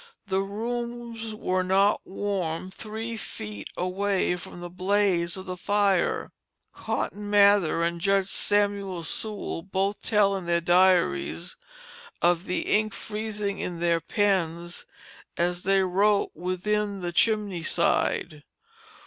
The 0.25 0.41
rooms 0.41 1.31
were 1.35 1.61
not 1.61 2.01
warm 2.05 2.71
three 2.71 3.15
feet 3.17 3.69
away 3.77 4.35
from 4.35 4.59
the 4.59 4.67
blaze 4.71 5.37
of 5.37 5.45
the 5.45 5.55
fire. 5.55 6.31
Cotton 6.73 7.29
Mather 7.29 7.83
and 7.83 8.01
Judge 8.01 8.25
Samuel 8.25 9.03
Sewall 9.03 9.61
both 9.61 10.01
tell, 10.01 10.35
in 10.35 10.47
their 10.47 10.59
diaries, 10.59 11.55
of 12.19 12.45
the 12.45 12.61
ink 12.61 12.95
freezing 12.95 13.59
in 13.59 13.79
their 13.79 13.99
pens 14.01 14.87
as 15.37 15.61
they 15.61 15.83
wrote 15.83 16.31
within 16.33 17.01
the 17.01 17.11
chimney 17.11 17.61
side. 17.61 18.41